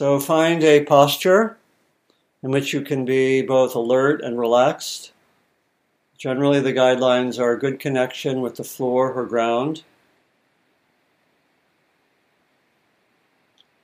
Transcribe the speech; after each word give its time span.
So 0.00 0.18
find 0.18 0.64
a 0.64 0.82
posture 0.82 1.58
in 2.42 2.50
which 2.50 2.72
you 2.72 2.80
can 2.80 3.04
be 3.04 3.42
both 3.42 3.74
alert 3.74 4.22
and 4.22 4.38
relaxed. 4.38 5.12
Generally, 6.16 6.60
the 6.60 6.72
guidelines 6.72 7.38
are 7.38 7.54
good 7.54 7.78
connection 7.78 8.40
with 8.40 8.54
the 8.54 8.64
floor 8.64 9.12
or 9.12 9.26
ground. 9.26 9.82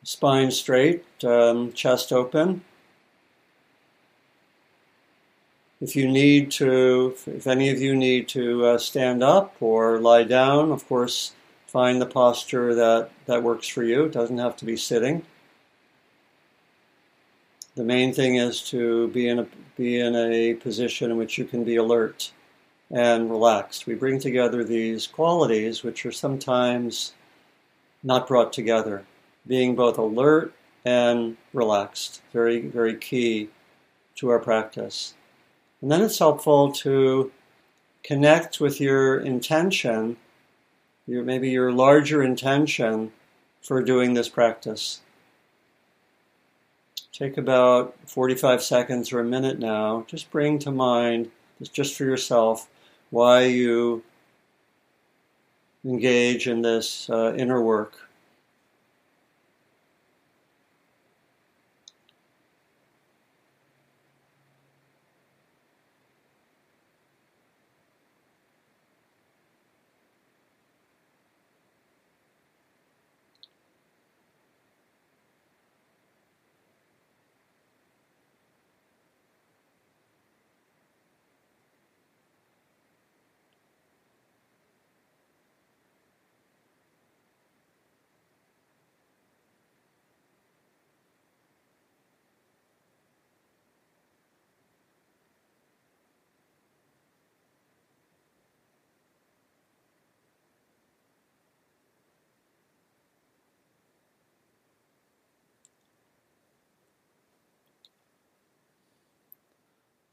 Spine 0.05 0.51
straight, 0.51 1.05
um, 1.23 1.75
chest 1.75 2.11
open. 2.15 2.65
If 5.83 5.95
you 5.95 6.09
need 6.09 6.51
to, 6.53 7.15
if 7.27 7.47
any 7.47 7.69
of 7.69 7.79
you 7.79 7.95
need 7.95 8.27
to 8.29 8.65
uh, 8.65 8.79
stand 8.79 9.23
up 9.23 9.57
or 9.61 10.01
lie 10.01 10.25
down, 10.25 10.73
of 10.73 10.89
course, 10.89 11.35
find 11.67 12.01
the 12.01 12.07
posture 12.07 12.75
that, 12.75 13.11
that 13.27 13.43
works 13.43 13.69
for 13.69 13.83
you. 13.83 14.05
It 14.05 14.13
doesn't 14.13 14.39
have 14.39 14.57
to 14.57 14.65
be 14.65 14.79
sitting. 14.79 15.23
The 17.77 17.85
main 17.85 18.15
thing 18.15 18.37
is 18.37 18.63
to 18.71 19.09
be 19.09 19.29
in 19.29 19.39
a 19.39 19.47
be 19.77 20.01
in 20.01 20.17
a 20.17 20.55
position 20.55 21.11
in 21.11 21.19
which 21.19 21.37
you 21.37 21.45
can 21.45 21.63
be 21.63 21.77
alert 21.77 22.33
and 22.91 23.31
relaxed. 23.31 23.87
We 23.87 23.95
bring 23.95 24.19
together 24.19 24.65
these 24.65 25.07
qualities 25.07 25.83
which 25.83 26.07
are 26.07 26.13
sometimes 26.13 27.13
not 28.03 28.27
brought 28.27 28.55
together. 28.55 29.05
Being 29.47 29.77
both 29.77 29.99
alert 29.99 30.55
and 30.87 31.37
relaxed, 31.53 32.23
very 32.33 32.61
very 32.67 32.97
key 32.97 33.51
to 34.15 34.31
our 34.31 34.39
practice. 34.39 35.13
And 35.83 35.93
then 35.93 36.01
it's 36.01 36.19
helpful 36.19 36.73
to 36.73 37.31
connect 38.03 38.59
with 38.59 38.81
your 38.81 39.21
intention, 39.21 40.17
your, 41.07 41.25
maybe 41.25 41.51
your 41.51 41.73
larger 41.73 42.23
intention 42.23 43.13
for 43.61 43.83
doing 43.83 44.15
this 44.15 44.31
practice. 44.31 45.03
Take 47.17 47.39
about 47.39 47.95
45 48.05 48.63
seconds 48.63 49.11
or 49.11 49.21
a 49.21 49.25
minute 49.25 49.59
now. 49.59 50.05
Just 50.07 50.31
bring 50.31 50.59
to 50.59 50.71
mind, 50.71 51.31
just 51.73 51.97
for 51.97 52.05
yourself, 52.05 52.69
why 53.09 53.45
you 53.45 54.03
engage 55.83 56.47
in 56.47 56.61
this 56.61 57.09
uh, 57.09 57.35
inner 57.35 57.63
work. 57.63 58.06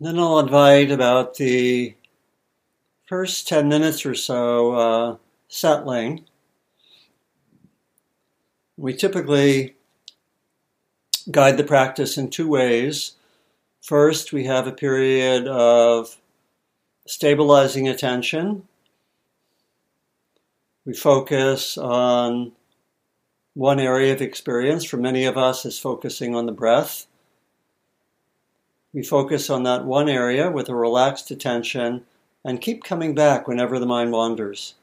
Then 0.04 0.20
I'll 0.20 0.40
invite 0.40 0.92
about 0.92 1.36
the 1.36 1.96
first 3.06 3.48
10 3.48 3.70
minutes 3.70 4.06
or 4.06 4.14
so 4.14 4.74
uh, 4.74 5.18
settling. 5.48 6.26
We 8.76 8.96
typically 8.96 9.78
guide 11.32 11.56
the 11.56 11.64
practice 11.64 12.18
in 12.18 12.30
two 12.30 12.50
ways. 12.50 13.14
First, 13.82 14.34
we 14.34 14.44
have 14.44 14.68
a 14.68 14.74
period 14.74 15.48
of 15.48 16.18
stabilizing 17.08 17.88
attention. 17.88 18.68
We 20.84 20.96
focus 20.96 21.78
on 21.78 22.52
one 23.54 23.80
area 23.80 24.12
of 24.12 24.22
experience. 24.22 24.84
For 24.84 24.98
many 24.98 25.24
of 25.24 25.38
us, 25.38 25.66
is 25.66 25.80
focusing 25.80 26.36
on 26.36 26.46
the 26.46 26.52
breath. 26.52 27.08
We 28.94 29.02
focus 29.02 29.50
on 29.50 29.64
that 29.64 29.86
one 29.86 30.08
area 30.08 30.52
with 30.52 30.70
a 30.70 30.76
relaxed 30.76 31.32
attention 31.32 32.06
and 32.46 32.62
keep 32.62 32.84
coming 32.84 33.16
back 33.16 33.48
whenever 33.48 33.80
the 33.80 33.88
mind 33.88 34.12
wanders. 34.12 34.76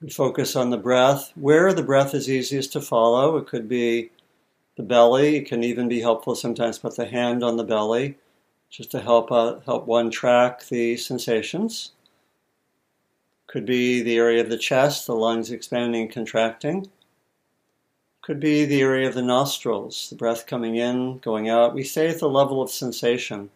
We 0.00 0.08
focus 0.08 0.56
on 0.56 0.70
the 0.70 0.78
breath, 0.78 1.32
where 1.36 1.72
the 1.72 1.82
breath 1.82 2.14
is 2.14 2.30
easiest 2.30 2.72
to 2.72 2.80
follow. 2.80 3.36
It 3.36 3.46
could 3.46 3.68
be 3.68 4.10
the 4.76 4.82
belly. 4.82 5.36
It 5.36 5.46
can 5.46 5.62
even 5.62 5.88
be 5.88 6.00
helpful 6.00 6.34
sometimes 6.34 6.78
put 6.78 6.96
the 6.96 7.06
hand 7.06 7.44
on 7.44 7.56
the 7.56 7.64
belly 7.64 8.16
just 8.70 8.90
to 8.92 9.00
help 9.00 9.30
uh, 9.30 9.60
help 9.60 9.86
one 9.86 10.10
track 10.10 10.66
the 10.66 10.96
sensations. 10.96 11.92
Could 13.46 13.66
be 13.66 14.02
the 14.02 14.16
area 14.16 14.40
of 14.40 14.48
the 14.48 14.56
chest, 14.56 15.06
the 15.06 15.14
lungs 15.14 15.50
expanding 15.50 16.02
and 16.02 16.10
contracting. 16.10 16.90
Could 18.22 18.38
be 18.38 18.64
the 18.64 18.80
area 18.80 19.08
of 19.08 19.14
the 19.14 19.22
nostrils, 19.22 20.08
the 20.08 20.14
breath 20.14 20.46
coming 20.46 20.76
in, 20.76 21.18
going 21.18 21.48
out. 21.48 21.74
We 21.74 21.82
stay 21.82 22.08
at 22.08 22.20
the 22.20 22.28
level 22.28 22.62
of 22.62 22.70
sensation. 22.70 23.50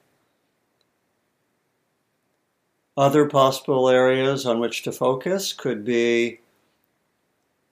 Other 2.97 3.29
possible 3.29 3.89
areas 3.89 4.45
on 4.45 4.59
which 4.59 4.83
to 4.83 4.91
focus 4.91 5.53
could 5.53 5.85
be 5.85 6.41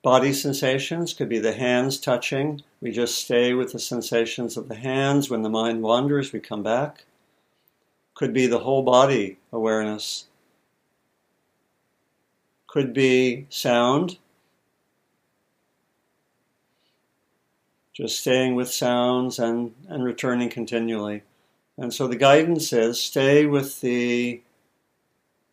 body 0.03 0.33
sensations, 0.33 1.15
could 1.15 1.29
be 1.29 1.41
the 1.41 1.55
hands 1.55 1.99
touching. 1.99 2.63
We 2.81 2.93
just 2.93 3.19
stay 3.19 3.55
with 3.55 3.73
the 3.73 3.79
sensations 3.81 4.57
of 4.57 4.69
the 4.69 4.77
hands. 4.77 5.29
When 5.29 5.43
the 5.43 5.49
mind 5.49 5.83
wanders, 5.83 6.33
we 6.33 6.39
come 6.39 6.63
back. 6.63 7.07
Could 8.15 8.33
be 8.33 8.47
the 8.47 8.61
whole 8.61 8.83
body 8.83 9.39
awareness. 9.51 10.27
Could 12.69 12.93
be 12.93 13.47
sound, 13.49 14.19
just 17.95 18.19
staying 18.19 18.57
with 18.57 18.71
sounds 18.71 19.39
and, 19.39 19.73
and 19.89 20.05
returning 20.05 20.51
continually. 20.51 21.23
And 21.79 21.95
so 21.95 22.07
the 22.07 22.17
guidance 22.17 22.73
is 22.73 23.01
stay 23.01 23.47
with 23.47 23.81
the 23.81 24.43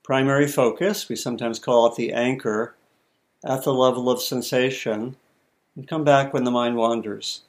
primary 0.03 0.47
focus, 0.47 1.07
we 1.07 1.15
sometimes 1.15 1.59
call 1.59 1.87
it 1.87 1.95
the 1.95 2.11
anchor, 2.11 2.75
at 3.43 3.63
the 3.63 3.73
level 3.73 4.09
of 4.09 4.21
sensation, 4.21 5.15
and 5.75 5.87
come 5.87 6.03
back 6.03 6.33
when 6.33 6.43
the 6.43 6.51
mind 6.51 6.75
wanders. 6.75 7.41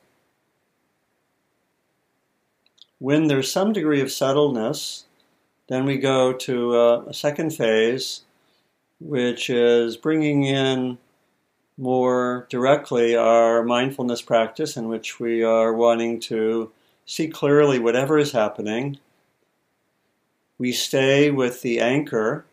When 2.98 3.26
there's 3.26 3.50
some 3.50 3.72
degree 3.72 4.00
of 4.00 4.08
settledness, 4.08 5.04
then 5.68 5.84
we 5.86 5.96
go 5.98 6.32
to 6.32 6.76
a, 6.76 7.04
a 7.06 7.14
second 7.14 7.50
phase, 7.50 8.22
which 9.00 9.50
is 9.50 9.96
bringing 9.96 10.44
in 10.44 10.98
more 11.82 12.46
directly 12.48 13.16
our 13.16 13.64
mindfulness 13.64 14.22
practice, 14.22 14.76
in 14.76 14.86
which 14.86 15.18
we 15.18 15.42
are 15.42 15.72
wanting 15.72 16.20
to 16.20 16.70
see 17.06 17.26
clearly 17.26 17.80
whatever 17.80 18.18
is 18.18 18.30
happening. 18.30 18.98
We 20.58 20.70
stay 20.70 21.32
with 21.32 21.62
the 21.62 21.80
anchor, 21.80 22.44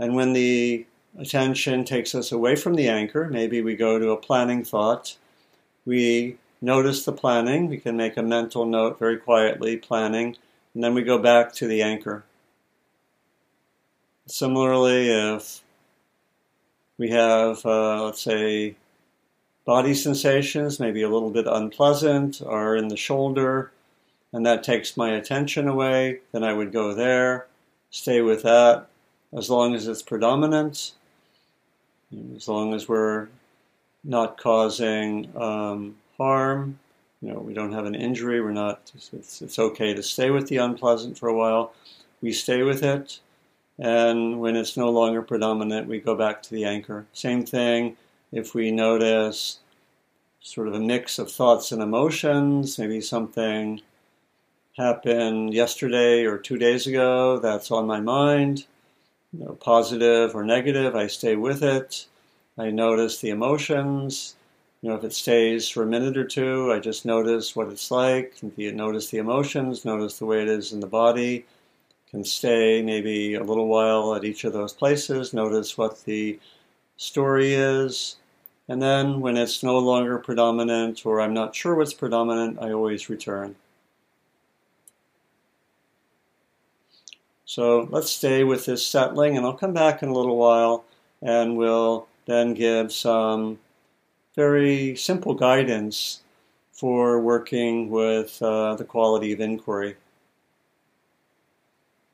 and 0.00 0.16
when 0.16 0.32
the 0.32 0.84
attention 1.16 1.84
takes 1.84 2.12
us 2.12 2.32
away 2.32 2.56
from 2.56 2.74
the 2.74 2.88
anchor, 2.88 3.28
maybe 3.28 3.62
we 3.62 3.76
go 3.76 4.00
to 4.00 4.10
a 4.10 4.16
planning 4.16 4.64
thought, 4.64 5.16
we 5.86 6.36
notice 6.60 7.04
the 7.04 7.12
planning, 7.12 7.68
we 7.68 7.78
can 7.78 7.96
make 7.96 8.16
a 8.16 8.22
mental 8.22 8.66
note 8.66 8.98
very 8.98 9.16
quietly, 9.16 9.76
planning, 9.76 10.36
and 10.74 10.82
then 10.82 10.92
we 10.92 11.02
go 11.02 11.18
back 11.18 11.52
to 11.52 11.68
the 11.68 11.82
anchor. 11.82 12.24
Similarly, 14.26 15.08
if 15.08 15.62
we 17.00 17.08
have, 17.08 17.64
uh, 17.64 18.04
let's 18.04 18.20
say, 18.20 18.76
body 19.64 19.94
sensations, 19.94 20.78
maybe 20.78 21.00
a 21.00 21.08
little 21.08 21.30
bit 21.30 21.46
unpleasant, 21.46 22.42
or 22.44 22.76
in 22.76 22.88
the 22.88 22.96
shoulder, 22.96 23.72
and 24.34 24.44
that 24.44 24.62
takes 24.62 24.98
my 24.98 25.12
attention 25.12 25.66
away. 25.66 26.20
Then 26.32 26.44
I 26.44 26.52
would 26.52 26.72
go 26.72 26.92
there, 26.92 27.46
stay 27.90 28.20
with 28.20 28.42
that 28.42 28.86
as 29.34 29.48
long 29.48 29.74
as 29.74 29.88
it's 29.88 30.02
predominant, 30.02 30.92
as 32.36 32.46
long 32.46 32.74
as 32.74 32.86
we're 32.86 33.28
not 34.04 34.36
causing 34.36 35.34
um, 35.40 35.96
harm. 36.18 36.78
You 37.22 37.32
know, 37.32 37.38
we 37.38 37.54
don't 37.54 37.72
have 37.72 37.86
an 37.86 37.94
injury. 37.94 38.42
We're 38.42 38.52
not. 38.52 38.92
It's, 38.94 39.40
it's 39.40 39.58
okay 39.58 39.94
to 39.94 40.02
stay 40.02 40.30
with 40.30 40.48
the 40.48 40.58
unpleasant 40.58 41.16
for 41.16 41.30
a 41.30 41.34
while. 41.34 41.72
We 42.20 42.34
stay 42.34 42.62
with 42.62 42.82
it 42.82 43.20
and 43.80 44.38
when 44.38 44.56
it's 44.56 44.76
no 44.76 44.90
longer 44.90 45.22
predominant, 45.22 45.88
we 45.88 45.98
go 45.98 46.14
back 46.14 46.42
to 46.42 46.50
the 46.50 46.64
anchor. 46.64 47.06
Same 47.12 47.44
thing 47.44 47.96
if 48.30 48.54
we 48.54 48.70
notice 48.70 49.58
sort 50.40 50.68
of 50.68 50.74
a 50.74 50.80
mix 50.80 51.18
of 51.18 51.32
thoughts 51.32 51.72
and 51.72 51.82
emotions, 51.82 52.78
maybe 52.78 53.00
something 53.00 53.80
happened 54.76 55.52
yesterday 55.52 56.24
or 56.24 56.38
two 56.38 56.58
days 56.58 56.86
ago 56.86 57.38
that's 57.38 57.70
on 57.70 57.86
my 57.86 58.00
mind, 58.00 58.66
you 59.32 59.44
know, 59.44 59.52
positive 59.54 60.34
or 60.34 60.44
negative, 60.44 60.94
I 60.94 61.06
stay 61.06 61.36
with 61.36 61.62
it. 61.62 62.06
I 62.58 62.70
notice 62.70 63.20
the 63.20 63.30
emotions. 63.30 64.36
You 64.82 64.90
know, 64.90 64.96
if 64.96 65.04
it 65.04 65.12
stays 65.12 65.68
for 65.68 65.82
a 65.82 65.86
minute 65.86 66.16
or 66.16 66.24
two, 66.24 66.72
I 66.72 66.78
just 66.78 67.04
notice 67.04 67.54
what 67.54 67.68
it's 67.68 67.90
like. 67.90 68.34
Notice 68.56 69.10
the 69.10 69.18
emotions, 69.18 69.84
notice 69.84 70.18
the 70.18 70.26
way 70.26 70.42
it 70.42 70.48
is 70.48 70.72
in 70.72 70.80
the 70.80 70.86
body. 70.86 71.44
Can 72.10 72.24
stay 72.24 72.82
maybe 72.82 73.34
a 73.34 73.44
little 73.44 73.68
while 73.68 74.14
at 74.14 74.24
each 74.24 74.44
of 74.44 74.52
those 74.52 74.72
places, 74.72 75.32
notice 75.32 75.78
what 75.78 76.04
the 76.04 76.40
story 76.96 77.54
is. 77.54 78.16
And 78.68 78.82
then 78.82 79.20
when 79.20 79.36
it's 79.36 79.62
no 79.62 79.78
longer 79.78 80.18
predominant 80.18 81.06
or 81.06 81.20
I'm 81.20 81.34
not 81.34 81.54
sure 81.54 81.74
what's 81.74 81.94
predominant, 81.94 82.58
I 82.60 82.72
always 82.72 83.08
return. 83.08 83.54
So 87.44 87.88
let's 87.90 88.10
stay 88.10 88.44
with 88.44 88.66
this 88.66 88.86
settling, 88.86 89.36
and 89.36 89.44
I'll 89.44 89.52
come 89.52 89.72
back 89.72 90.02
in 90.02 90.08
a 90.08 90.14
little 90.14 90.36
while 90.36 90.84
and 91.22 91.56
we'll 91.56 92.06
then 92.26 92.54
give 92.54 92.92
some 92.92 93.58
very 94.36 94.96
simple 94.96 95.34
guidance 95.34 96.22
for 96.72 97.20
working 97.20 97.90
with 97.90 98.40
uh, 98.42 98.74
the 98.76 98.84
quality 98.84 99.32
of 99.32 99.40
inquiry. 99.40 99.96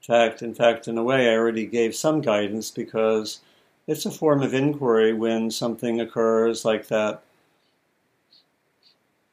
Fact, 0.06 0.42
in 0.42 0.54
fact, 0.54 0.88
in 0.88 0.98
a 0.98 1.02
way, 1.02 1.28
I 1.28 1.36
already 1.36 1.66
gave 1.66 1.94
some 1.94 2.20
guidance 2.20 2.70
because 2.70 3.40
it's 3.86 4.06
a 4.06 4.10
form 4.10 4.42
of 4.42 4.54
inquiry 4.54 5.12
when 5.12 5.50
something 5.50 6.00
occurs 6.00 6.64
like 6.64 6.88
that 6.88 7.22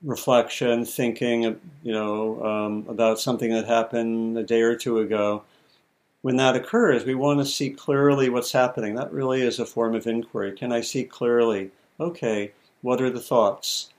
reflection, 0.01 0.85
thinking, 0.85 1.43
you 1.83 1.93
know, 1.93 2.43
um, 2.43 2.85
about 2.89 3.19
something 3.19 3.51
that 3.51 3.67
happened 3.67 4.37
a 4.37 4.43
day 4.43 4.61
or 4.61 4.75
two 4.75 4.99
ago 4.99 5.43
when 6.23 6.37
that 6.37 6.55
occurs, 6.55 7.03
we 7.03 7.15
want 7.15 7.41
to 7.41 7.45
see 7.45 7.69
clearly 7.69 8.29
what's 8.29 8.53
happening. 8.53 8.95
That 8.95 9.11
really 9.11 9.41
is 9.41 9.59
a 9.59 9.65
form 9.65 9.93
of 9.93 10.07
inquiry. 10.07 10.53
Can 10.53 10.71
I 10.71 10.79
see 10.79 11.03
clearly? 11.03 11.69
Okay, 11.99 12.53
what 12.81 13.01
are 13.01 13.09
the 13.09 13.19
thoughts? 13.19 13.89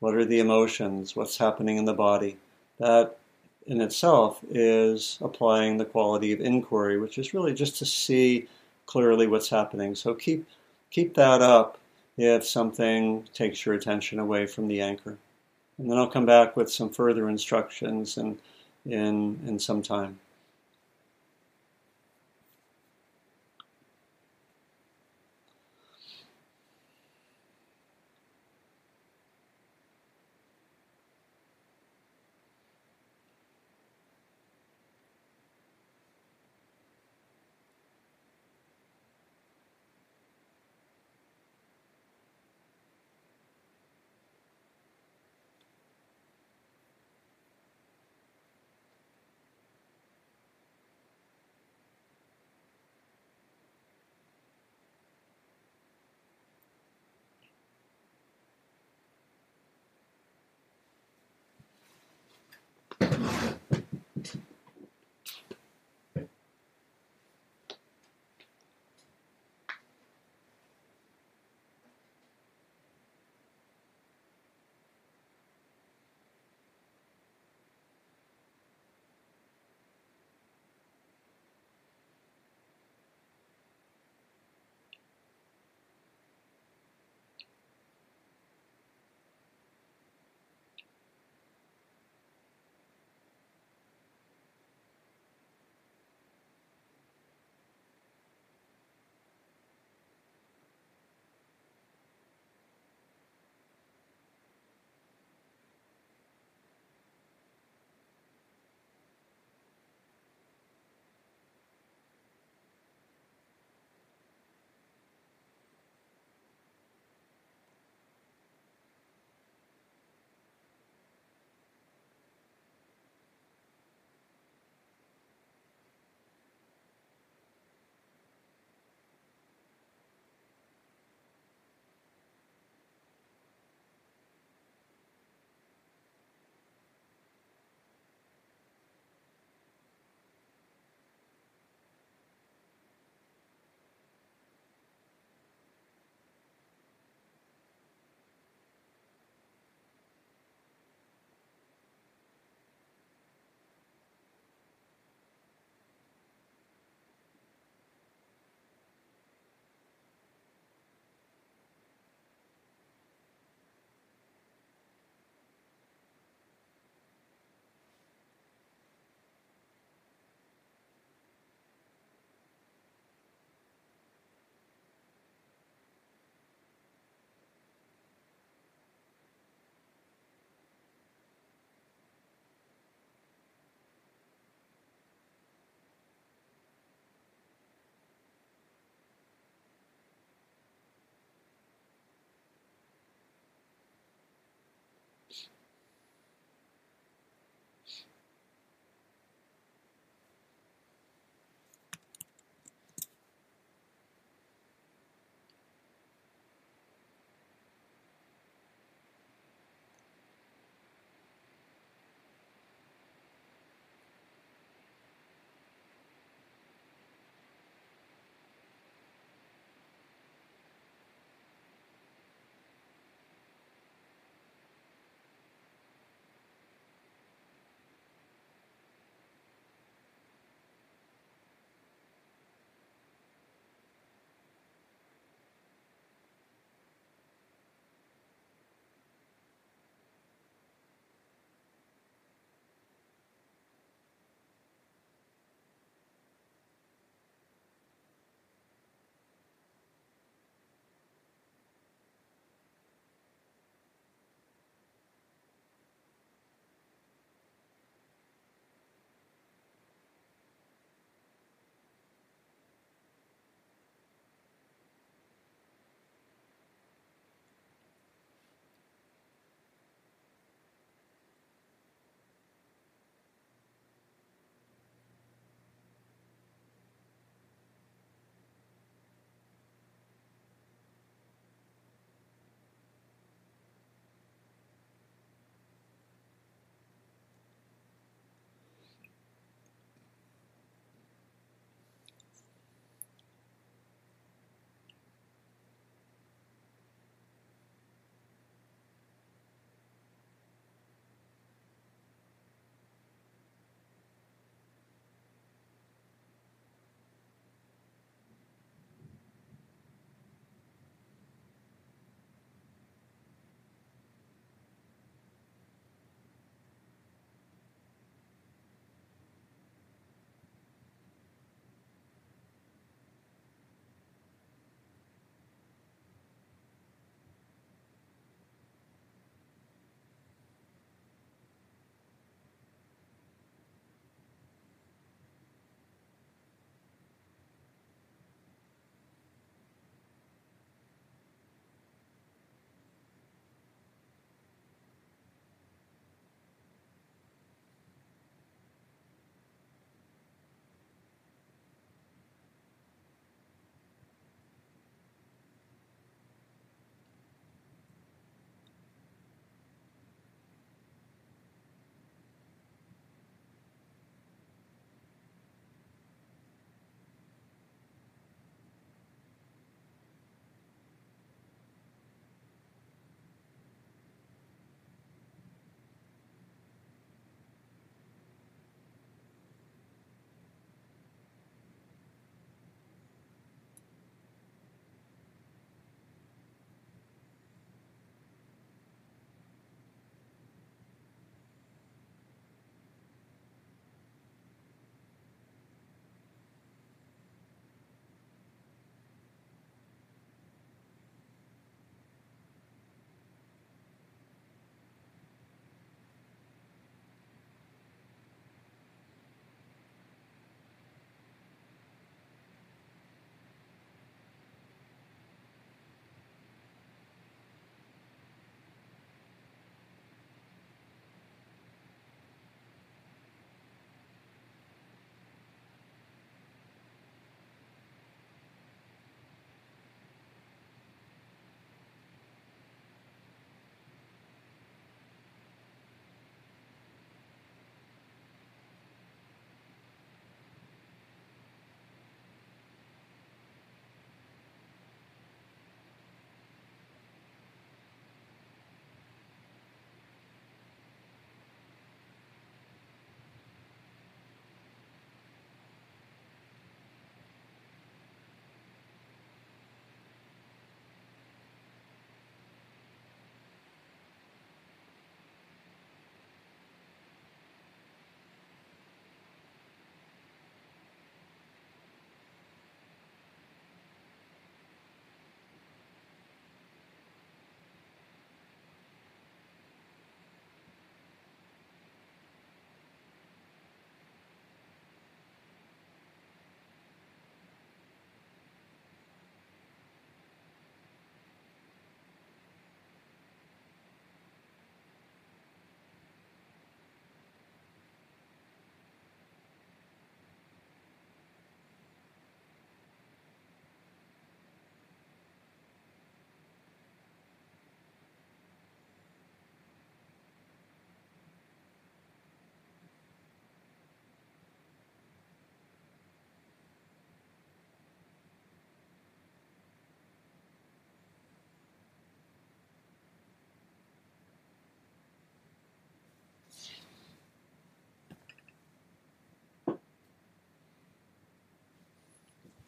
What 0.00 0.16
are 0.16 0.24
the 0.24 0.40
emotions? 0.40 1.14
What's 1.14 1.38
happening 1.38 1.76
in 1.76 1.84
the 1.84 1.94
body? 1.94 2.36
That 2.78 3.16
in 3.68 3.82
itself 3.82 4.40
is 4.50 5.18
applying 5.20 5.76
the 5.76 5.84
quality 5.84 6.32
of 6.32 6.40
inquiry, 6.40 6.98
which 6.98 7.18
is 7.18 7.34
really 7.34 7.52
just 7.52 7.76
to 7.76 7.86
see 7.86 8.48
clearly 8.86 9.26
what's 9.26 9.50
happening. 9.50 9.94
So 9.94 10.14
keep 10.14 10.48
keep 10.90 11.14
that 11.14 11.42
up 11.42 11.78
if 12.16 12.44
something 12.46 13.28
takes 13.34 13.64
your 13.64 13.74
attention 13.74 14.18
away 14.18 14.46
from 14.46 14.66
the 14.66 14.80
anchor. 14.80 15.16
And 15.76 15.88
then 15.88 15.98
I'll 15.98 16.08
come 16.08 16.26
back 16.26 16.56
with 16.56 16.72
some 16.72 16.88
further 16.88 17.28
instructions 17.28 18.16
in 18.16 18.38
in, 18.86 19.38
in 19.46 19.58
some 19.58 19.82
time. 19.82 20.18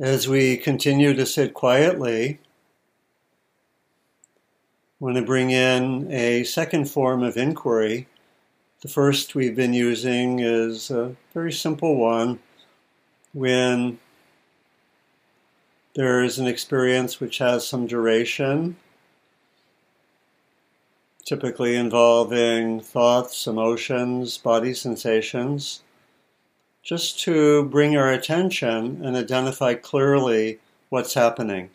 As 0.00 0.26
we 0.26 0.56
continue 0.56 1.12
to 1.12 1.26
sit 1.26 1.52
quietly, 1.52 2.38
I 4.98 5.04
want 5.04 5.16
to 5.16 5.22
bring 5.22 5.50
in 5.50 6.10
a 6.10 6.42
second 6.44 6.88
form 6.88 7.22
of 7.22 7.36
inquiry. 7.36 8.08
The 8.80 8.88
first 8.88 9.34
we've 9.34 9.54
been 9.54 9.74
using 9.74 10.38
is 10.38 10.90
a 10.90 11.14
very 11.34 11.52
simple 11.52 11.96
one 11.96 12.38
when 13.34 13.98
there 15.94 16.22
is 16.22 16.38
an 16.38 16.46
experience 16.46 17.20
which 17.20 17.36
has 17.36 17.68
some 17.68 17.86
duration, 17.86 18.76
typically 21.26 21.76
involving 21.76 22.80
thoughts, 22.80 23.46
emotions, 23.46 24.38
body 24.38 24.72
sensations 24.72 25.82
just 26.82 27.20
to 27.20 27.64
bring 27.64 27.96
our 27.96 28.10
attention 28.10 29.04
and 29.04 29.16
identify 29.16 29.74
clearly 29.74 30.58
what's 30.88 31.14
happening. 31.14 31.70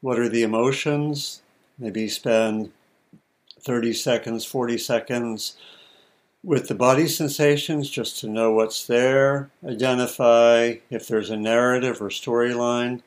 What 0.00 0.18
are 0.18 0.28
the 0.28 0.42
emotions? 0.42 1.42
Maybe 1.78 2.08
spend 2.08 2.72
30 3.60 3.92
seconds, 3.92 4.44
40 4.44 4.78
seconds 4.78 5.56
with 6.44 6.68
the 6.68 6.74
body 6.74 7.08
sensations 7.08 7.90
just 7.90 8.20
to 8.20 8.28
know 8.28 8.52
what's 8.52 8.86
there, 8.86 9.50
identify 9.66 10.76
if 10.88 11.08
there's 11.08 11.30
a 11.30 11.36
narrative 11.36 12.00
or 12.00 12.08
storyline. 12.08 13.02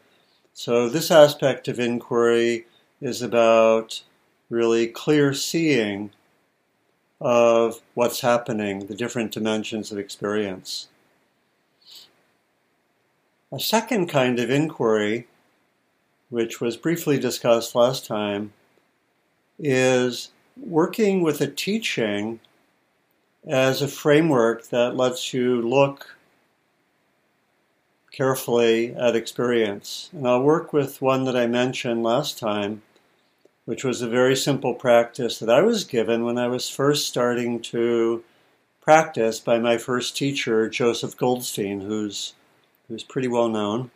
So, 0.54 0.90
this 0.90 1.10
aspect 1.10 1.68
of 1.68 1.80
inquiry 1.80 2.66
is 3.00 3.22
about 3.22 4.04
really 4.50 4.88
clear 4.88 5.34
seeing 5.34 6.12
of 7.22 7.82
what's 7.94 8.22
happening, 8.22 8.88
the 8.88 8.96
different 8.96 9.32
dimensions 9.32 9.92
of 9.92 9.98
experience. 9.98 10.90
A 13.54 13.60
second 13.60 14.08
kind 14.08 14.40
of 14.40 14.50
inquiry, 14.50 15.28
which 16.30 16.62
was 16.62 16.78
briefly 16.78 17.20
discussed 17.20 17.76
last 17.76 18.06
time, 18.06 18.54
is 19.60 20.32
working 20.56 21.22
with 21.22 21.42
a 21.42 21.48
teaching 21.48 22.40
as 23.46 23.82
a 23.82 23.90
framework 23.90 24.70
that 24.70 24.96
lets 24.96 25.34
you 25.34 25.62
look 25.62 26.16
carefully 28.12 28.96
at 28.96 29.18
experience. 29.18 30.10
And 30.14 30.26
I'll 30.26 30.42
work 30.42 30.72
with 30.72 31.02
one 31.02 31.26
that 31.26 31.36
I 31.36 31.46
mentioned 31.48 32.04
last 32.04 32.40
time, 32.40 32.84
which 33.66 33.84
was 33.84 34.02
a 34.02 34.08
very 34.08 34.38
simple 34.38 34.76
practice 34.76 35.40
that 35.40 35.50
I 35.50 35.62
was 35.62 35.84
given 35.84 36.24
when 36.24 36.38
I 36.38 36.48
was 36.48 36.70
first 36.70 37.06
starting 37.06 37.62
to 37.64 38.24
practice 38.80 39.42
by 39.42 39.60
my 39.60 39.78
first 39.78 40.16
teacher, 40.16 40.70
Joseph 40.70 41.18
Goldstein, 41.18 41.82
who's 41.82 42.34
who's 42.91 43.04
pretty 43.04 43.27
well 43.27 43.47
known. 43.47 43.89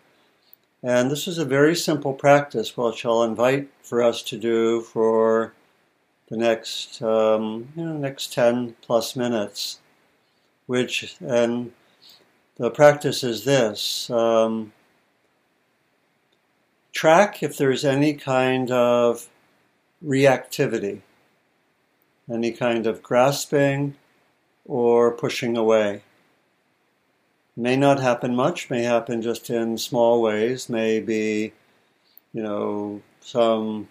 And 0.81 1.11
this 1.11 1.27
is 1.27 1.37
a 1.37 1.45
very 1.45 1.75
simple 1.75 2.13
practice, 2.13 2.77
which 2.77 3.05
I'll 3.05 3.23
invite 3.23 3.69
for 3.81 4.01
us 4.01 4.21
to 4.23 4.37
do 4.37 4.81
for 4.81 5.53
the 6.29 6.37
next, 6.37 7.01
um, 7.01 7.69
you 7.75 7.83
know, 7.83 7.97
next 7.97 8.33
10 8.33 8.75
plus 8.81 9.15
minutes. 9.15 9.79
Which, 10.67 11.17
and 11.19 11.73
the 12.55 12.71
practice 12.71 13.23
is 13.23 13.43
this 13.43 14.09
um, 14.09 14.71
track 16.91 17.43
if 17.43 17.57
there's 17.57 17.83
any 17.83 18.13
kind 18.13 18.71
of 18.71 19.27
reactivity, 20.03 21.01
any 22.31 22.51
kind 22.51 22.87
of 22.87 23.03
grasping 23.03 23.95
or 24.65 25.11
pushing 25.11 25.57
away. 25.57 26.01
May 27.57 27.77
not 27.77 28.01
happen 28.01 28.35
much, 28.35 28.69
may 28.69 28.83
happen 28.83 29.21
just 29.21 29.49
in 29.49 29.77
small 29.77 30.21
ways, 30.21 30.67
may 30.67 30.99
be, 30.99 31.53
you 32.33 32.43
know, 32.43 33.01
some 33.21 33.87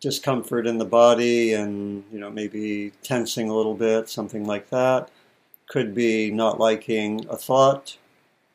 discomfort 0.00 0.66
in 0.66 0.78
the 0.78 0.84
body 0.84 1.52
and, 1.52 2.04
you 2.12 2.18
know, 2.18 2.30
maybe 2.30 2.92
tensing 3.02 3.50
a 3.50 3.54
little 3.54 3.74
bit, 3.74 4.08
something 4.08 4.46
like 4.46 4.70
that. 4.70 5.10
Could 5.68 5.94
be 5.94 6.30
not 6.30 6.58
liking 6.58 7.26
a 7.28 7.36
thought, 7.36 7.98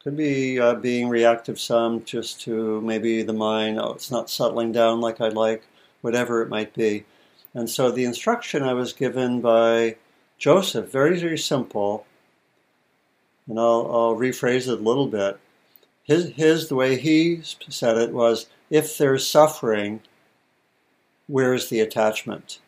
could 0.04 0.18
be 0.18 0.60
uh, 0.60 0.76
being 0.76 1.10
reactive 1.10 1.60
some 1.60 2.04
just 2.04 2.42
to 2.42 2.82
maybe 2.82 3.22
the 3.22 3.34
mind, 3.34 3.80
oh, 3.80 3.94
it's 3.94 4.10
not 4.10 4.30
settling 4.30 4.72
down 4.72 5.02
like 5.02 5.22
I'd 5.22 5.34
like, 5.34 5.68
whatever 6.02 6.42
it 6.42 6.50
might 6.50 6.74
be. 6.74 7.06
And 7.54 7.70
so 7.70 7.92
the 7.92 8.06
instruction 8.06 8.64
I 8.64 8.74
was 8.74 8.94
given 8.94 9.42
by 9.42 9.98
Joseph, 10.40 10.92
very, 10.92 11.20
very 11.20 11.38
simple, 11.38 12.08
and 13.48 13.60
I'll, 13.60 13.90
I'll 13.92 14.16
rephrase 14.16 14.68
it 14.68 14.80
a 14.80 14.84
little 14.84 15.08
bit. 15.08 15.40
His, 16.04 16.30
his, 16.30 16.68
the 16.68 16.76
way 16.76 16.98
he 16.98 17.42
said 17.44 17.98
it 17.98 18.12
was 18.12 18.48
if 18.70 18.98
there's 18.98 19.28
suffering, 19.28 20.02
where's 21.28 21.70
the 21.70 21.80
attachment? 21.80 22.60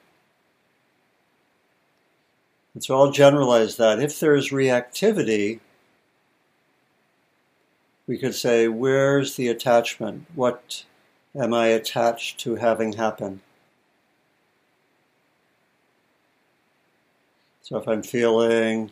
And 2.74 2.84
so 2.84 2.96
I'll 2.96 3.12
generalize 3.12 3.78
that. 3.78 4.00
If 4.00 4.20
there's 4.20 4.50
reactivity, 4.50 5.60
we 8.08 8.18
could 8.18 8.36
say, 8.36 8.68
where's 8.68 9.36
the 9.36 9.48
attachment? 9.48 10.26
What 10.36 10.84
am 11.36 11.54
I 11.54 11.68
attached 11.68 12.40
to 12.42 12.56
having 12.56 12.94
happen? 12.94 13.42
So 17.62 17.78
if 17.78 17.88
I'm 17.88 18.04
feeling 18.04 18.92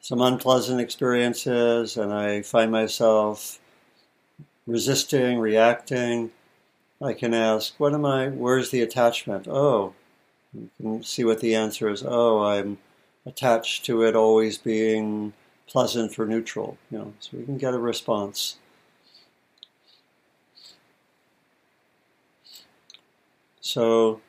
some 0.00 0.20
unpleasant 0.20 0.80
experiences 0.80 1.96
and 1.96 2.12
I 2.12 2.42
find 2.42 2.72
myself 2.72 3.58
resisting, 4.66 5.38
reacting, 5.38 6.30
I 7.02 7.12
can 7.12 7.34
ask, 7.34 7.78
what 7.78 7.94
am 7.94 8.04
I, 8.04 8.28
where's 8.28 8.70
the 8.70 8.82
attachment? 8.82 9.46
Oh, 9.48 9.94
you 10.52 10.70
can 10.80 11.02
see 11.02 11.24
what 11.24 11.40
the 11.40 11.54
answer 11.54 11.88
is. 11.88 12.02
Oh, 12.06 12.42
I'm 12.42 12.78
attached 13.24 13.84
to 13.86 14.02
it 14.02 14.16
always 14.16 14.58
being 14.58 15.32
pleasant 15.66 16.18
or 16.18 16.26
neutral, 16.26 16.76
you 16.90 16.98
know, 16.98 17.14
so 17.20 17.36
we 17.36 17.44
can 17.44 17.58
get 17.58 17.74
a 17.74 17.78
response. 17.78 18.56
So 23.60 24.20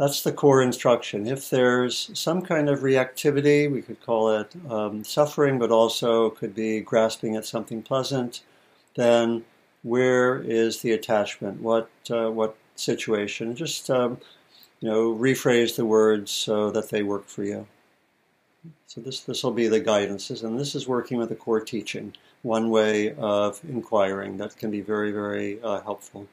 that's 0.00 0.22
the 0.22 0.32
core 0.32 0.62
instruction. 0.62 1.26
If 1.26 1.50
there's 1.50 2.10
some 2.14 2.40
kind 2.40 2.70
of 2.70 2.80
reactivity, 2.80 3.70
we 3.70 3.82
could 3.82 4.00
call 4.00 4.30
it 4.30 4.50
um, 4.70 5.04
suffering, 5.04 5.58
but 5.58 5.70
also 5.70 6.30
could 6.30 6.54
be 6.54 6.80
grasping 6.80 7.36
at 7.36 7.44
something 7.44 7.82
pleasant, 7.82 8.40
then 8.94 9.44
where 9.82 10.38
is 10.38 10.80
the 10.80 10.92
attachment? 10.92 11.60
What 11.60 11.90
uh, 12.10 12.30
what 12.30 12.56
situation? 12.76 13.54
Just 13.54 13.90
um, 13.90 14.16
you 14.80 14.88
know, 14.88 15.14
rephrase 15.14 15.76
the 15.76 15.84
words 15.84 16.30
so 16.30 16.70
that 16.70 16.88
they 16.88 17.02
work 17.02 17.28
for 17.28 17.44
you. 17.44 17.66
So 18.86 19.02
this 19.02 19.20
this 19.20 19.44
will 19.44 19.52
be 19.52 19.68
the 19.68 19.82
guidances, 19.82 20.42
and 20.42 20.58
this 20.58 20.74
is 20.74 20.88
working 20.88 21.18
with 21.18 21.28
the 21.28 21.36
core 21.36 21.60
teaching. 21.60 22.14
One 22.40 22.70
way 22.70 23.12
of 23.16 23.60
inquiring 23.68 24.38
that 24.38 24.56
can 24.56 24.70
be 24.70 24.80
very 24.80 25.12
very 25.12 25.62
uh, 25.62 25.82
helpful. 25.82 26.26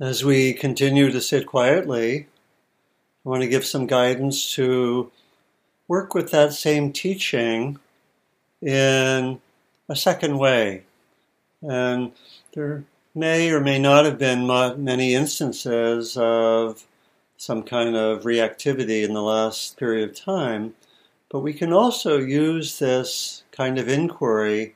As 0.00 0.24
we 0.24 0.54
continue 0.54 1.12
to 1.12 1.20
sit 1.20 1.46
quietly, 1.46 2.26
I 3.24 3.28
want 3.28 3.42
to 3.42 3.48
give 3.48 3.64
some 3.64 3.86
guidance 3.86 4.52
to 4.54 5.12
work 5.86 6.14
with 6.14 6.32
that 6.32 6.52
same 6.52 6.92
teaching 6.92 7.78
in 8.60 9.40
a 9.88 9.94
second 9.94 10.38
way. 10.38 10.82
And 11.62 12.10
there 12.54 12.82
may 13.14 13.52
or 13.52 13.60
may 13.60 13.78
not 13.78 14.04
have 14.04 14.18
been 14.18 14.48
many 14.82 15.14
instances 15.14 16.16
of 16.16 16.84
some 17.36 17.62
kind 17.62 17.94
of 17.94 18.24
reactivity 18.24 19.04
in 19.04 19.14
the 19.14 19.22
last 19.22 19.76
period 19.76 20.10
of 20.10 20.16
time, 20.16 20.74
but 21.28 21.38
we 21.38 21.52
can 21.52 21.72
also 21.72 22.18
use 22.18 22.80
this 22.80 23.44
kind 23.52 23.78
of 23.78 23.88
inquiry 23.88 24.74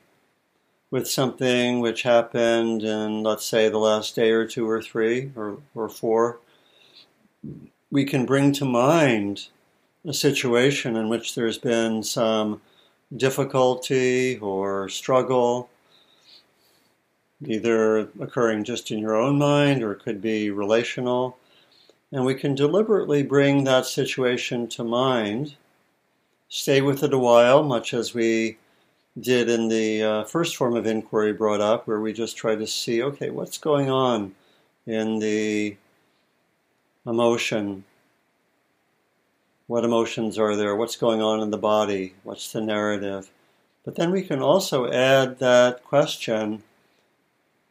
with 0.90 1.08
something 1.08 1.80
which 1.80 2.02
happened 2.02 2.82
in, 2.82 3.22
let's 3.22 3.44
say, 3.44 3.68
the 3.68 3.78
last 3.78 4.14
day 4.14 4.30
or 4.30 4.46
two 4.46 4.68
or 4.68 4.82
three 4.82 5.30
or, 5.36 5.58
or 5.74 5.88
four, 5.88 6.38
we 7.90 8.04
can 8.04 8.24
bring 8.24 8.52
to 8.52 8.64
mind 8.64 9.48
a 10.06 10.14
situation 10.14 10.96
in 10.96 11.08
which 11.08 11.34
there's 11.34 11.58
been 11.58 12.02
some 12.02 12.60
difficulty 13.14 14.38
or 14.38 14.88
struggle, 14.88 15.68
either 17.44 18.08
occurring 18.20 18.64
just 18.64 18.90
in 18.90 18.98
your 18.98 19.16
own 19.16 19.38
mind 19.38 19.82
or 19.82 19.92
it 19.92 20.02
could 20.02 20.20
be 20.20 20.50
relational. 20.50 21.36
And 22.10 22.24
we 22.24 22.34
can 22.34 22.54
deliberately 22.54 23.22
bring 23.22 23.64
that 23.64 23.84
situation 23.84 24.68
to 24.68 24.84
mind, 24.84 25.56
stay 26.48 26.80
with 26.80 27.02
it 27.02 27.12
a 27.12 27.18
while, 27.18 27.62
much 27.62 27.92
as 27.92 28.14
we 28.14 28.56
did 29.18 29.48
in 29.48 29.68
the 29.68 30.02
uh, 30.02 30.24
first 30.24 30.56
form 30.56 30.76
of 30.76 30.86
inquiry 30.86 31.32
brought 31.32 31.60
up, 31.60 31.86
where 31.86 32.00
we 32.00 32.12
just 32.12 32.36
try 32.36 32.54
to 32.54 32.66
see, 32.66 33.02
okay, 33.02 33.30
what's 33.30 33.58
going 33.58 33.90
on 33.90 34.34
in 34.86 35.18
the 35.18 35.76
emotion? 37.06 37.84
What 39.66 39.84
emotions 39.84 40.38
are 40.38 40.56
there? 40.56 40.74
What's 40.74 40.96
going 40.96 41.20
on 41.20 41.40
in 41.40 41.50
the 41.50 41.58
body? 41.58 42.14
What's 42.22 42.52
the 42.52 42.60
narrative? 42.60 43.30
But 43.84 43.96
then 43.96 44.10
we 44.10 44.22
can 44.22 44.40
also 44.40 44.90
add 44.90 45.38
that 45.38 45.84
question 45.84 46.62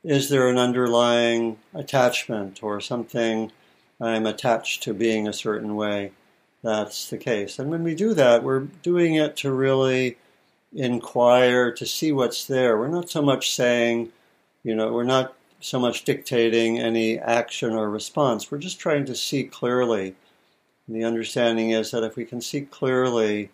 is 0.04 0.30
there 0.30 0.48
an 0.48 0.58
underlying 0.58 1.58
attachment 1.74 2.64
or 2.64 2.80
something 2.80 3.52
I'm 4.00 4.26
attached 4.26 4.84
to 4.84 4.94
being 4.94 5.28
a 5.28 5.34
certain 5.34 5.76
way? 5.76 6.12
That's 6.64 7.10
the 7.10 7.18
case. 7.18 7.60
And 7.60 7.70
when 7.70 7.84
we 7.84 7.94
do 7.94 8.14
that, 8.14 8.42
we're 8.42 8.62
doing 8.62 9.16
it 9.16 9.36
to 9.38 9.52
really 9.52 10.18
inquire 10.74 11.72
to 11.72 11.86
see 11.86 12.12
what's 12.12 12.46
there. 12.46 12.78
We're 12.78 12.88
not 12.88 13.10
so 13.10 13.22
much 13.22 13.56
saying, 13.56 14.12
you 14.64 14.76
know, 14.76 14.92
we're 14.92 15.04
not 15.04 15.34
so 15.60 15.80
much 15.80 16.04
dictating 16.04 16.80
any 16.80 17.18
action 17.18 17.74
or 17.74 17.90
response. 17.90 18.52
We're 18.52 18.58
just 18.60 18.80
trying 18.80 19.06
to 19.06 19.16
see 19.16 19.44
clearly. 19.44 20.16
And 20.88 20.96
the 20.96 21.04
understanding 21.04 21.72
is 21.72 21.92
that 21.92 22.04
if 22.04 22.16
we 22.16 22.26
can 22.26 22.42
see 22.42 22.62
clearly, 22.62 23.50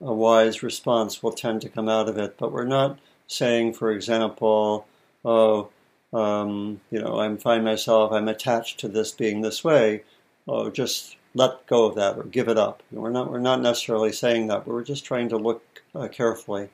a 0.00 0.12
wise 0.12 0.62
response 0.62 1.22
will 1.22 1.32
tend 1.32 1.60
to 1.62 1.68
come 1.68 1.88
out 1.88 2.08
of 2.08 2.18
it. 2.18 2.36
But 2.38 2.52
we're 2.52 2.64
not 2.64 2.98
saying, 3.26 3.74
for 3.74 3.90
example, 3.90 4.86
oh, 5.24 5.68
um, 6.12 6.80
you 6.90 7.00
know, 7.00 7.18
I 7.18 7.36
find 7.36 7.64
myself, 7.64 8.12
I'm 8.12 8.28
attached 8.28 8.80
to 8.80 8.88
this 8.88 9.12
being 9.12 9.42
this 9.42 9.62
way. 9.62 10.04
Oh, 10.46 10.70
just 10.70 11.16
let 11.38 11.66
go 11.66 11.86
of 11.86 11.94
that 11.94 12.16
or 12.18 12.24
give 12.24 12.48
it 12.48 12.58
up. 12.58 12.82
We're 12.90 13.10
not, 13.10 13.30
we're 13.30 13.38
not 13.50 13.62
necessarily 13.62 14.12
saying 14.12 14.48
that, 14.48 14.66
we're 14.66 14.82
just 14.92 15.04
trying 15.04 15.28
to 15.30 15.36
look 15.36 15.62
uh, 15.94 16.08
carefully. 16.08 16.68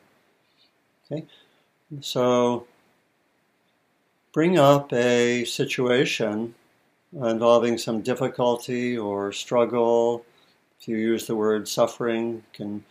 Okay, 1.04 1.24
so 2.00 2.66
bring 4.32 4.58
up 4.58 4.92
a 4.92 5.44
situation 5.44 6.54
involving 7.12 7.78
some 7.78 8.00
difficulty 8.00 8.98
or 8.98 9.32
struggle. 9.32 10.24
If 10.80 10.88
you 10.88 10.96
use 10.96 11.26
the 11.26 11.36
word 11.36 11.68
suffering, 11.68 12.42
can 12.52 12.84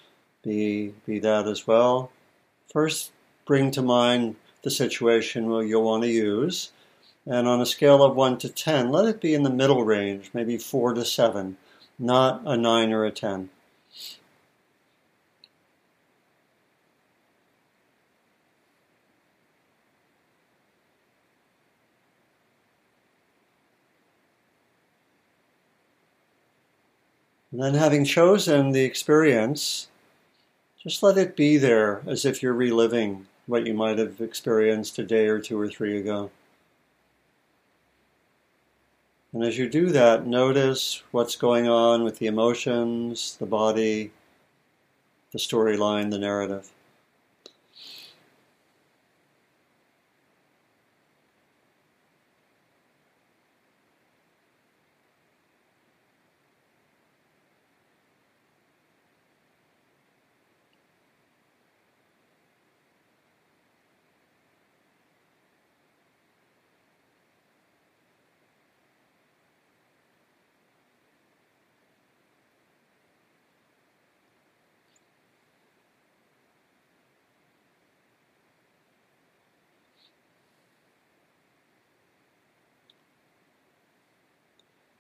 be 0.43 0.93
be 1.05 1.19
that 1.19 1.47
as 1.47 1.67
well. 1.67 2.11
First, 2.71 3.11
bring 3.45 3.71
to 3.71 3.81
mind 3.81 4.35
the 4.61 4.71
situation 4.71 5.51
you'll 5.67 5.83
want 5.83 6.03
to 6.03 6.09
use, 6.09 6.71
and 7.25 7.47
on 7.47 7.61
a 7.61 7.65
scale 7.65 8.01
of 8.03 8.15
one 8.15 8.37
to 8.37 8.49
ten, 8.49 8.91
let 8.91 9.05
it 9.05 9.19
be 9.19 9.33
in 9.33 9.43
the 9.43 9.49
middle 9.61 9.83
range, 9.83 10.31
maybe 10.33 10.57
four 10.57 10.93
to 10.93 11.03
seven, 11.03 11.57
not 11.99 12.41
a 12.45 12.57
nine 12.57 12.91
or 12.91 13.05
a 13.05 13.11
ten. 13.11 13.49
And 27.51 27.61
then, 27.61 27.75
having 27.75 28.03
chosen 28.03 28.71
the 28.71 28.83
experience, 28.83 29.87
just 30.81 31.03
let 31.03 31.19
it 31.19 31.35
be 31.35 31.57
there 31.57 32.01
as 32.07 32.25
if 32.25 32.41
you're 32.41 32.51
reliving 32.51 33.27
what 33.45 33.67
you 33.67 33.75
might 33.75 33.99
have 33.99 34.19
experienced 34.19 34.97
a 34.97 35.03
day 35.03 35.27
or 35.27 35.39
two 35.39 35.59
or 35.59 35.69
three 35.69 35.99
ago. 35.99 36.31
And 39.33 39.43
as 39.43 39.57
you 39.57 39.67
do 39.67 39.89
that, 39.89 40.27
notice 40.27 41.01
what's 41.09 41.35
going 41.35 41.67
on 41.67 42.03
with 42.03 42.19
the 42.19 42.27
emotions, 42.27 43.35
the 43.39 43.47
body, 43.47 44.11
the 45.31 45.39
storyline, 45.39 46.11
the 46.11 46.19
narrative. 46.19 46.72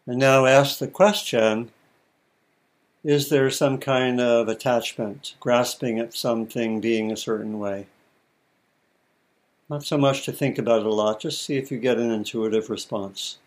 And 0.05 0.17
now 0.17 0.45
ask 0.45 0.79
the 0.79 0.87
question 0.87 1.71
is 3.03 3.27
there 3.27 3.49
some 3.49 3.79
kind 3.79 4.21
of 4.21 4.47
attachment, 4.47 5.35
grasping 5.41 5.99
at 5.99 6.13
something 6.13 6.79
being 6.79 7.11
a 7.11 7.17
certain 7.17 7.59
way? 7.59 7.87
Not 9.69 9.83
so 9.83 9.97
much 9.97 10.23
to 10.25 10.31
think 10.31 10.57
about 10.57 10.81
it 10.81 10.85
a 10.85 10.93
lot, 10.93 11.19
just 11.19 11.41
see 11.41 11.57
if 11.57 11.69
you 11.69 11.79
get 11.79 11.97
an 11.97 12.11
intuitive 12.11 12.69
response. 12.69 13.39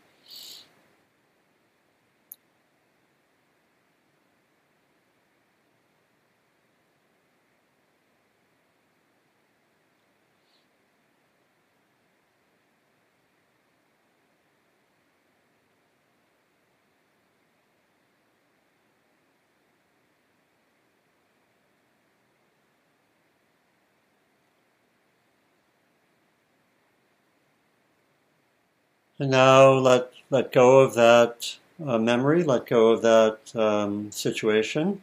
And 29.19 29.31
now 29.31 29.73
let, 29.73 30.12
let 30.31 30.53
go 30.53 30.81
of 30.81 30.95
that 30.95 31.57
uh, 31.85 31.99
memory, 31.99 32.43
let 32.43 32.67
go 32.67 32.89
of 32.89 33.03
that 33.03 33.39
um, 33.55 34.11
situation. 34.11 35.03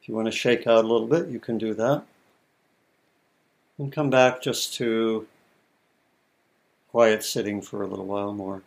If 0.00 0.08
you 0.08 0.14
want 0.14 0.26
to 0.26 0.32
shake 0.32 0.66
out 0.66 0.84
a 0.84 0.88
little 0.88 1.06
bit, 1.06 1.28
you 1.28 1.38
can 1.38 1.58
do 1.58 1.74
that. 1.74 2.04
And 3.78 3.92
come 3.92 4.10
back 4.10 4.42
just 4.42 4.74
to 4.74 5.26
quiet 6.90 7.22
sitting 7.22 7.60
for 7.60 7.82
a 7.82 7.86
little 7.86 8.06
while 8.06 8.32
more. 8.32 8.62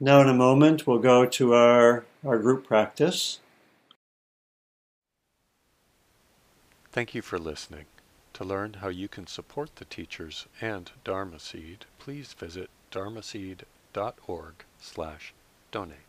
Now, 0.00 0.20
in 0.20 0.28
a 0.28 0.34
moment, 0.34 0.86
we'll 0.86 1.00
go 1.00 1.26
to 1.26 1.54
our, 1.54 2.04
our 2.24 2.38
group 2.38 2.66
practice. 2.66 3.40
Thank 6.92 7.14
you 7.14 7.22
for 7.22 7.38
listening. 7.38 7.86
To 8.34 8.44
learn 8.44 8.74
how 8.74 8.88
you 8.88 9.08
can 9.08 9.26
support 9.26 9.76
the 9.76 9.84
teachers 9.84 10.46
and 10.60 10.90
Dharma 11.02 11.40
Seed, 11.40 11.86
please 11.98 12.32
visit 12.32 12.70
dharma 12.92 13.20
dharmaseed.org 13.20 14.54
slash 14.80 15.34
donate. 15.72 16.07